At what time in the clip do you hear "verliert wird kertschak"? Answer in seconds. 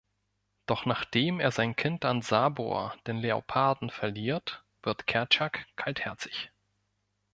3.91-5.67